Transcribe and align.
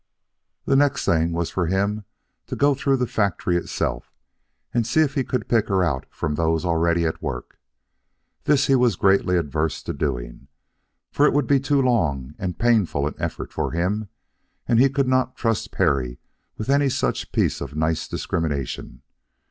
The 0.65 0.75
next 0.75 1.05
thing 1.05 1.31
was 1.31 1.51
for 1.51 1.67
him 1.67 2.05
to 2.47 2.55
go 2.55 2.73
through 2.73 2.97
the 2.97 3.05
factory 3.05 3.55
itself 3.55 4.11
and 4.73 4.87
see 4.87 5.01
if 5.01 5.13
he 5.13 5.23
could 5.23 5.47
pick 5.47 5.67
her 5.67 5.83
out 5.83 6.07
from 6.09 6.33
those 6.33 6.65
already 6.65 7.05
at 7.05 7.21
work. 7.21 7.59
This 8.45 8.65
he 8.65 8.73
was 8.73 8.95
greatly 8.95 9.37
averse 9.37 9.83
to 9.83 9.93
doing; 9.93 10.47
it 11.19 11.33
would 11.33 11.45
be 11.45 11.59
too 11.59 11.83
long 11.83 12.33
and 12.39 12.57
painful 12.57 13.05
an 13.05 13.13
effort 13.19 13.53
for 13.53 13.73
him, 13.73 14.09
and 14.67 14.79
he 14.79 14.89
could 14.89 15.07
not 15.07 15.37
trust 15.37 15.69
Perry 15.71 16.17
with 16.57 16.67
any 16.71 16.89
such 16.89 17.31
piece 17.31 17.61
of 17.61 17.75
nice 17.75 18.07
discrimination. 18.07 19.03